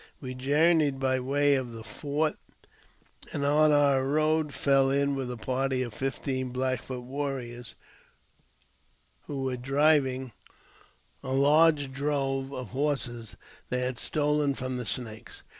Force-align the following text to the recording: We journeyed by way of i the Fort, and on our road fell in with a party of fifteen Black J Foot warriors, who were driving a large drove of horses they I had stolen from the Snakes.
We 0.19 0.33
journeyed 0.33 0.99
by 0.99 1.19
way 1.19 1.53
of 1.53 1.69
i 1.69 1.75
the 1.75 1.83
Fort, 1.83 2.33
and 3.33 3.45
on 3.45 3.71
our 3.71 4.03
road 4.03 4.51
fell 4.51 4.89
in 4.89 5.15
with 5.15 5.29
a 5.29 5.37
party 5.37 5.83
of 5.83 5.93
fifteen 5.93 6.49
Black 6.49 6.79
J 6.79 6.85
Foot 6.87 7.01
warriors, 7.03 7.75
who 9.27 9.43
were 9.43 9.57
driving 9.57 10.31
a 11.21 11.33
large 11.33 11.91
drove 11.91 12.51
of 12.51 12.69
horses 12.71 13.37
they 13.69 13.83
I 13.83 13.85
had 13.85 13.99
stolen 13.99 14.55
from 14.55 14.77
the 14.77 14.87
Snakes. 14.87 15.43